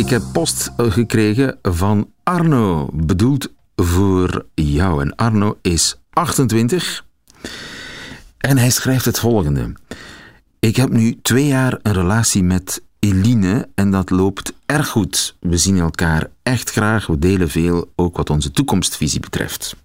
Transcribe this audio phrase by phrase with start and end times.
[0.00, 5.02] Ik heb post gekregen van Arno, bedoeld voor jou.
[5.02, 7.04] En Arno is 28
[8.38, 9.72] en hij schrijft het volgende.
[10.58, 15.36] Ik heb nu twee jaar een relatie met Eline en dat loopt erg goed.
[15.40, 19.76] We zien elkaar echt graag, we delen veel, ook wat onze toekomstvisie betreft.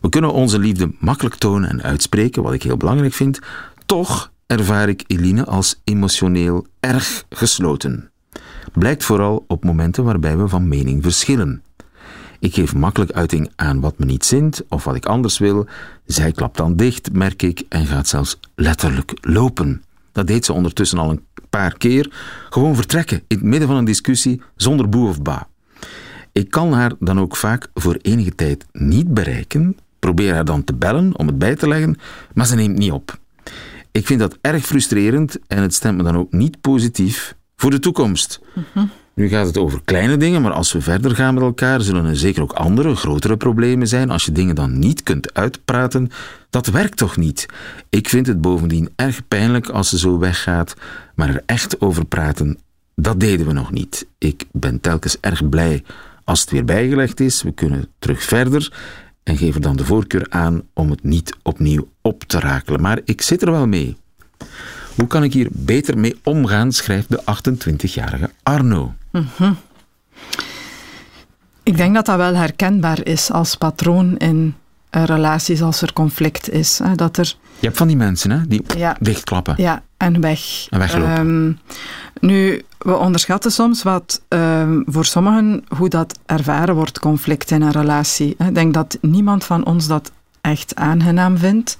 [0.00, 3.38] We kunnen onze liefde makkelijk tonen en uitspreken, wat ik heel belangrijk vind.
[3.86, 8.10] Toch ervaar ik Eline als emotioneel erg gesloten.
[8.72, 11.62] Blijkt vooral op momenten waarbij we van mening verschillen.
[12.40, 15.66] Ik geef makkelijk uiting aan wat me niet zint of wat ik anders wil.
[16.06, 19.82] Zij klapt dan dicht, merk ik, en gaat zelfs letterlijk lopen.
[20.12, 22.12] Dat deed ze ondertussen al een paar keer.
[22.50, 25.48] Gewoon vertrekken in het midden van een discussie zonder boe of ba.
[26.32, 30.74] Ik kan haar dan ook vaak voor enige tijd niet bereiken, probeer haar dan te
[30.74, 31.96] bellen om het bij te leggen,
[32.34, 33.18] maar ze neemt niet op.
[33.92, 37.78] Ik vind dat erg frustrerend en het stemt me dan ook niet positief voor de
[37.78, 38.40] toekomst.
[39.14, 42.16] Nu gaat het over kleine dingen, maar als we verder gaan met elkaar, zullen er
[42.16, 44.10] zeker ook andere, grotere problemen zijn.
[44.10, 46.10] Als je dingen dan niet kunt uitpraten,
[46.50, 47.46] dat werkt toch niet?
[47.88, 50.74] Ik vind het bovendien erg pijnlijk als ze zo weggaat,
[51.14, 52.58] maar er echt over praten,
[52.94, 54.06] dat deden we nog niet.
[54.18, 55.82] Ik ben telkens erg blij
[56.24, 57.42] als het weer bijgelegd is.
[57.42, 58.72] We kunnen terug verder
[59.22, 62.80] en geven dan de voorkeur aan om het niet opnieuw op te rakelen.
[62.80, 63.96] Maar ik zit er wel mee.
[64.98, 68.94] Hoe kan ik hier beter mee omgaan, schrijft de 28-jarige Arno.
[71.62, 74.54] Ik denk dat dat wel herkenbaar is als patroon in
[74.90, 76.78] eh, relaties als er conflict is.
[76.82, 78.96] Hè, dat er, Je hebt van die mensen hè, die Ja.
[79.00, 79.54] dichtklappen.
[79.56, 80.66] ja, en weg.
[80.70, 81.14] En weglopen.
[81.16, 81.52] Ehm,
[82.26, 87.70] nu, we onderschatten soms wat ehm, voor sommigen hoe dat ervaren wordt, conflict in een
[87.72, 88.34] relatie.
[88.38, 91.76] Ik denk dat niemand van ons dat echt aangenaam vindt.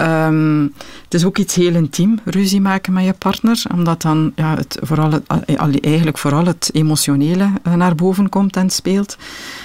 [0.00, 0.62] Ehm,
[1.04, 4.78] het is ook iets heel intiem, ruzie maken met je partner, omdat dan ja, het
[4.82, 5.26] vooral het,
[5.84, 9.16] eigenlijk vooral het emotionele eh, naar boven komt en speelt.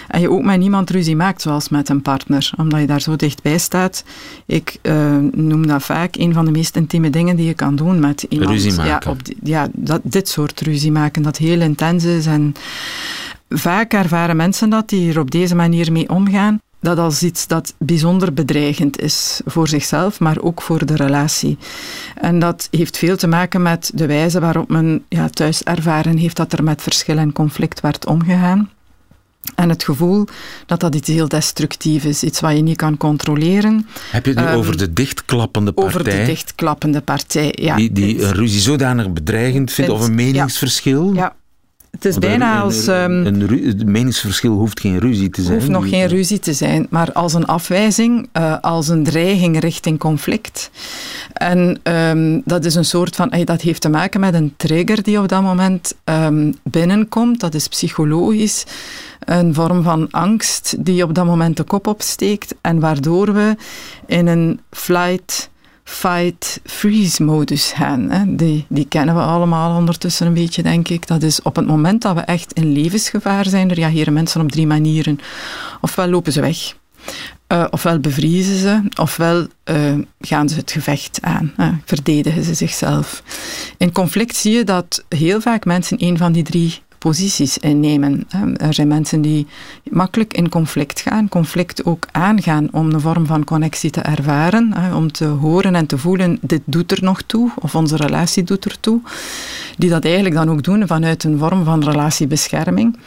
[0.08, 3.16] En je ook met niemand ruzie maakt, zoals met een partner, omdat je daar zo
[3.16, 4.04] dichtbij staat.
[4.46, 8.00] Ik eh, noem dat vaak een van de meest intieme dingen die je kan doen
[8.00, 8.50] met iemand.
[8.50, 8.92] Ruzie maken.
[9.10, 12.26] Ja, op die- ja dat, dit soort ruzie maken, dat heel intens is.
[12.26, 12.54] En
[13.50, 17.74] vaak ervaren mensen dat, die er op deze manier mee omgaan, dat als iets dat
[17.78, 21.58] bijzonder bedreigend is voor zichzelf, maar ook voor de relatie.
[22.16, 26.36] En dat heeft veel te maken met de wijze waarop men ja, thuis ervaren heeft
[26.36, 28.70] dat er met verschil en conflict werd omgegaan.
[29.56, 30.28] En het gevoel
[30.66, 33.88] dat dat iets heel destructief is, iets wat je niet kan controleren.
[34.12, 35.90] Heb je het nu Ehm, over de dichtklappende partij?
[35.90, 37.54] Over de dichtklappende partij.
[37.60, 41.14] Ja, die, die een ruzie zodanig bedreigend vindt, of een meningsverschil?
[41.14, 41.36] ja,
[41.96, 42.88] het is bijna een- als...
[42.88, 45.56] Een, ehm, een meningsverschil hoeft geen ruzie te zijn.
[45.58, 50.00] hoeft nog geen ruzie te zijn, maar als een afwijzing, eh, als een dreiging richting
[50.00, 50.70] conflict.
[51.34, 55.04] En ehm, dat is een soort van, eh, dat heeft te maken met een trigger
[55.04, 57.40] die op dat moment ehm, binnenkomt.
[57.40, 58.64] Dat is psychologisch.
[59.20, 63.56] Een vorm van angst die op dat moment de kop opsteekt en waardoor we
[64.06, 65.50] in een flight,
[65.86, 68.36] fight, freeze modus gaan.
[68.36, 71.08] Die, die kennen we allemaal ondertussen een beetje, denk ik.
[71.08, 74.68] Dat is op het moment dat we echt in levensgevaar zijn, reageren mensen op drie
[74.68, 75.20] manieren.
[75.82, 76.76] Ofwel lopen ze weg,
[77.48, 81.54] eh, ofwel bevriezen ze, ofwel eh, gaan ze het gevecht aan,
[81.86, 83.24] verdedigen ze zichzelf.
[83.78, 88.26] In conflict zie je dat heel vaak mensen een van die drie posities innemen.
[88.30, 88.54] hè.
[88.54, 89.48] Er zijn mensen die
[89.90, 95.12] makkelijk in conflict gaan, conflict ook aangaan om een vorm van connectie te ervaren, om
[95.12, 98.80] te horen en te voelen, dit doet er nog toe, of onze relatie doet er
[98.80, 99.00] toe.
[99.78, 102.98] Die dat eigenlijk dan ook doen vanuit een vorm van relatiebescherming.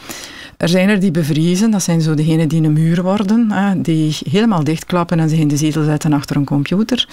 [0.58, 4.16] Er zijn er die bevriezen, dat zijn zo degenen die een muur worden, hè, die
[4.30, 7.08] helemaal dichtklappen en zich in de zetel zetten achter een computer.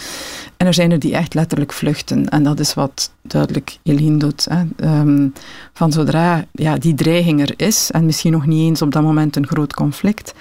[0.58, 2.30] En er zijn er die echt letterlijk vluchten.
[2.30, 4.48] En dat is wat duidelijk Eline doet.
[4.50, 4.64] Hè.
[4.78, 5.28] Ehm,
[5.74, 9.36] van zodra ja, die dreiging er is, en misschien nog niet eens op dat moment
[9.36, 10.34] een groot conflict,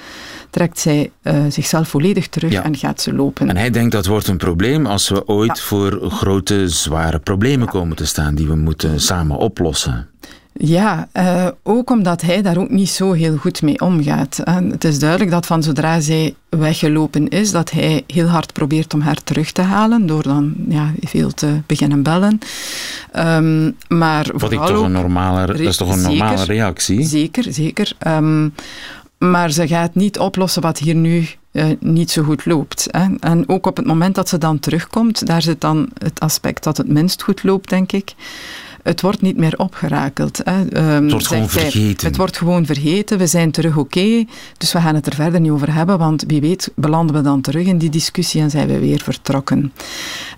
[0.50, 2.64] trekt zij eh, zichzelf volledig terug Ja.
[2.64, 3.48] en gaat ze lopen.
[3.48, 5.62] En hij denkt dat wordt een probleem als we ooit Ja.
[5.64, 10.08] voor grote, zware problemen komen te staan die we moeten samen oplossen.
[10.56, 14.38] Ja, uh, ook omdat hij daar ook niet zo heel goed mee omgaat.
[14.38, 18.94] En het is duidelijk dat van zodra zij weggelopen is, dat hij heel hard probeert
[18.94, 22.38] om haar terug te halen, door dan ja, veel te beginnen bellen.
[23.16, 27.06] Um, maar Wat ik toch een normale, dat is toch een normale zeker, reactie?
[27.06, 27.92] Zeker, zeker.
[28.06, 28.54] Um,
[29.18, 32.88] maar ze gaat niet oplossen wat hier nu uh, niet zo goed loopt.
[32.90, 33.06] Hè.
[33.20, 36.76] En ook op het moment dat ze dan terugkomt, daar zit dan het aspect dat
[36.76, 38.14] het minst goed loopt, denk ik
[38.84, 40.40] het wordt niet meer opgerakeld.
[40.44, 40.60] Hè.
[40.60, 42.06] Um, het wordt gewoon vergeten.
[42.06, 43.18] Het wordt gewoon vergeten.
[43.18, 44.24] We zijn terug oké.
[44.58, 45.98] dus we gaan het er verder niet over hebben.
[45.98, 49.72] Want wie weet belanden we dan terug in die discussie en zijn we weer vertrokken.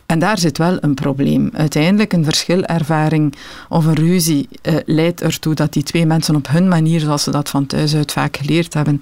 [0.06, 1.50] En daar zit wel een probleem.
[1.52, 3.34] Uiteindelijk een verschilervaring
[3.68, 7.30] of een ruzie uh, leidt ertoe dat die twee mensen op hun manier, zoals ze
[7.30, 8.98] dat van thuis uit vaak geleerd hebben,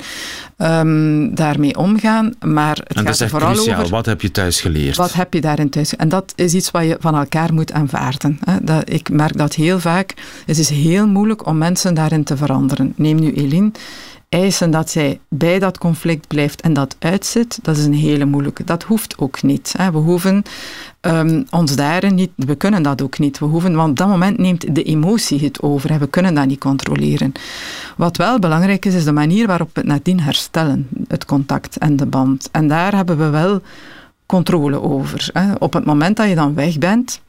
[0.59, 2.33] um, daarmee omgaan.
[2.45, 3.81] Maar het en gaat er vooral cruciaal.
[3.81, 3.91] over...
[3.91, 4.97] Wat heb je thuis geleerd?
[4.97, 8.39] Wat heb je daarin thuis En dat is iets wat je van elkaar moet aanvaarden.
[8.45, 8.57] Hè.
[8.63, 10.15] Dat, ik merk dat heel vaak.
[10.47, 12.93] Het is heel moeilijk om mensen daarin te veranderen.
[12.97, 13.71] Neem nu Eline
[14.35, 18.65] eisen dat zij bij dat conflict blijft en dat uitzit, dat is een hele moeilijke.
[18.65, 19.75] Dat hoeft ook niet.
[19.77, 19.93] Hè.
[19.93, 20.43] We hoeven
[21.01, 23.39] um, ons daarin niet, we kunnen dat ook niet.
[23.39, 26.47] We hoeven, want op dat moment neemt de emotie het over en we kunnen dat
[26.47, 27.33] niet controleren.
[27.97, 31.97] Wat wel belangrijk is, is de manier waarop we het nadien herstellen, het contact en
[31.97, 32.49] de band.
[32.53, 33.63] En daar hebben we wel
[34.27, 35.31] controle over.
[35.59, 37.21] Op het moment dat je dan weg bent,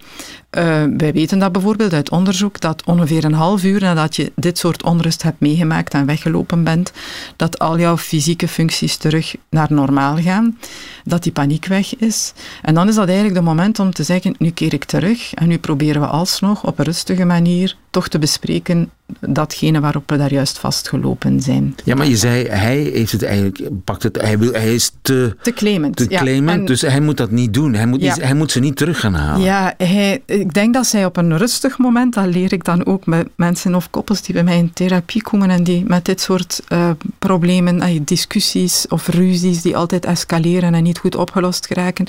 [0.58, 0.64] uh,
[0.98, 4.84] wij weten dat bijvoorbeeld uit onderzoek, dat ongeveer een half uur nadat je dit soort
[4.84, 6.92] onrust hebt meegemaakt en weggelopen bent,
[7.36, 10.58] dat al jouw fysieke functies terug naar normaal gaan,
[11.04, 12.34] dat die paniek weg is.
[12.62, 15.48] En dan is dat eigenlijk de moment om te zeggen, nu keer ik terug en
[15.48, 18.90] nu proberen we alsnog op een rustige manier toch te bespreken
[19.20, 21.76] datgene waarop we daar juist vastgelopen zijn.
[21.84, 25.36] Ja, maar je zei, hij heeft het eigenlijk, pakt het, hij, wil, hij is te...
[25.42, 25.96] Te claimant.
[25.96, 27.74] Te claimant, ja, dus hij moet dat niet doen.
[27.74, 28.16] Hij moet, ja.
[28.20, 29.42] hij moet ze niet terug gaan halen.
[29.42, 33.06] Ja, hij, ik denk dat zij op een rustig moment, dat leer ik dan ook
[33.06, 36.62] met mensen of koppels die bij mij in therapie komen en die met dit soort
[36.70, 36.90] uh,
[37.20, 42.08] problemen, uh, discussies of ruzies die altijd escaleren en niet goed opgelost geraken.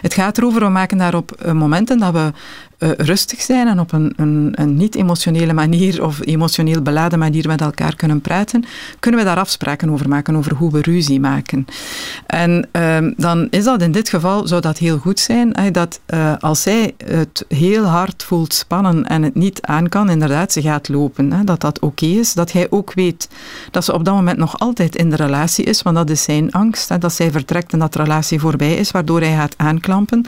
[0.00, 2.32] Het gaat erover, we maken daarop uh, momenten dat we
[2.82, 7.60] uh, rustig zijn en op een, een, een niet-emotionele manier of emotioneel beladen manier met
[7.60, 8.64] elkaar kunnen praten,
[8.98, 11.66] kunnen we daar afspraken over maken, over hoe we ruzie maken.
[12.26, 16.34] En uh, dan is dat in dit geval, zou dat heel goed zijn, dat uh,
[16.38, 20.88] als zij het heel hard voelt spannen en het niet aan kan, inderdaad, ze gaat
[20.88, 23.28] lopen, hè, dat dat oké is, dat hij ook weet
[23.70, 26.52] dat ze op dat moment nog altijd in de relatie is, want dat is zijn
[26.52, 30.26] angst, hè, dat zij vertrekt en dat de relatie voorbij is, waardoor hij gaat aanklampen,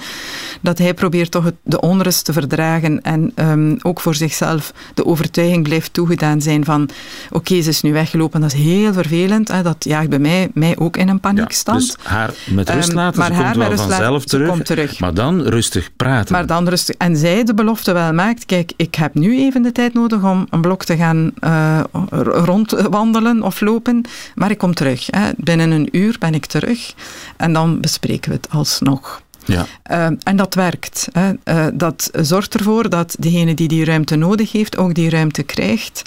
[0.61, 5.63] dat hij probeert toch het, de onrust te en um, ook voor zichzelf de overtuiging
[5.63, 6.89] blijft toegedaan zijn van
[7.31, 9.49] oké, ze is nu weggelopen, dat is heel vervelend.
[9.49, 11.87] Hè, dat jaagt bij mij, mij ook in een paniekstand.
[11.87, 14.67] Ja, dus haar met rust ehm, laten, um, maar haar komt wel vanzelf terug, komt
[14.67, 14.99] terug.
[14.99, 16.33] Maar dan rustig praten.
[16.35, 16.95] Maar dan rustig.
[16.97, 20.47] En zij de belofte wel maakt, kijk, ik heb nu even de tijd nodig om
[20.51, 21.81] een blok te gaan uh,
[22.21, 24.05] rondwandelen of lopen,
[24.35, 25.07] maar ik kom terug.
[25.11, 25.31] Hè.
[25.37, 26.95] Binnen een uur ben ik terug
[27.37, 29.23] en dan bespreken we het alsnog.
[29.45, 29.67] Ja.
[29.91, 31.09] Uh, en dat werkt.
[31.13, 31.33] Hè.
[31.45, 36.03] Uh, dat zorgt ervoor dat degene die die ruimte nodig heeft, ook die ruimte krijgt.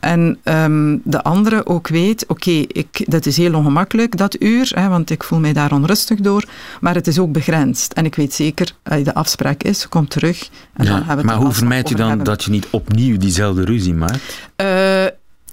[0.00, 4.88] En um, de andere ook weet, oké, okay, dat is heel ongemakkelijk, dat uur, hè,
[4.88, 6.44] want ik voel mij daar onrustig door,
[6.80, 7.92] maar het is ook begrensd.
[7.92, 10.50] En ik weet zeker, de afspraak is, kom terug.
[10.72, 12.26] En ja, dan hebben we maar hoe vermijd je dan hebben.
[12.26, 14.38] dat je niet opnieuw diezelfde ruzie maakt?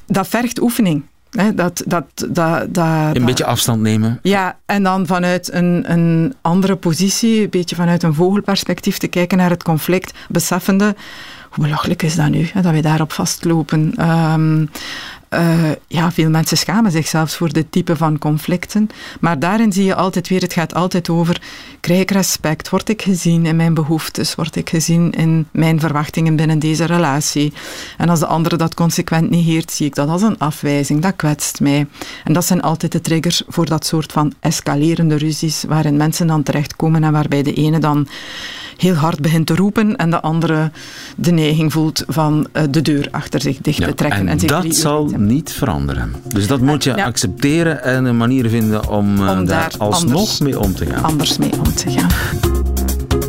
[0.07, 1.03] dat vergt oefening.
[1.31, 4.19] He, dat, dat, dat, dat, een beetje afstand nemen.
[4.21, 9.37] Ja, en dan vanuit een, een andere positie, een beetje vanuit een vogelperspectief te kijken
[9.37, 10.95] naar het conflict, beseffende
[11.49, 14.09] hoe belachelijk is dat nu, hè, dat we daarop vastlopen.
[14.09, 14.69] Um,
[15.29, 18.89] uh, ja, veel mensen schamen zich zelfs voor dit type van conflicten.
[19.19, 21.41] Maar daarin zie je altijd weer, het gaat altijd over,
[21.79, 22.69] krijg ik respect?
[22.69, 24.35] Word ik gezien in mijn behoeftes?
[24.35, 27.53] Word ik gezien in mijn verwachtingen binnen deze relatie?
[27.97, 31.01] En als de andere dat consequent negeert, zie ik dat als een afwijzing.
[31.01, 31.87] Dat kwetst mij.
[32.23, 36.43] En dat zijn altijd de triggers voor dat soort van escalerende ruzies, waarin mensen dan
[36.43, 38.07] terechtkomen en waarbij de ene dan
[38.77, 40.71] heel hard begint te roepen en de andere
[41.15, 44.19] de neiging voelt van uh, de deur achter zich dicht ja, te trekken.
[44.19, 46.13] En, en zich dat zal niet veranderen.
[46.27, 47.05] Dus dat moet je ja.
[47.05, 51.03] accepteren en een manier vinden om, uh, om daar alsnog anders, mee om te gaan.
[51.03, 52.09] Anders mee om te gaan.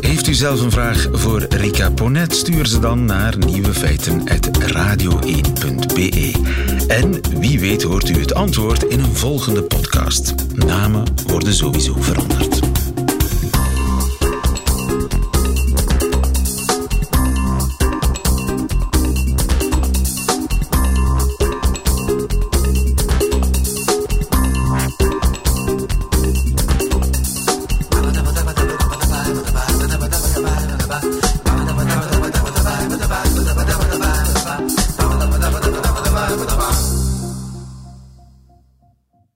[0.09, 2.35] Heeft u zelf een vraag voor Rika Ponet?
[2.35, 6.33] Stuur ze dan naar nieuwefeiten.radio1.be.
[6.87, 10.35] En wie weet hoort u het antwoord in een volgende podcast.
[10.55, 12.68] Namen worden sowieso veranderd.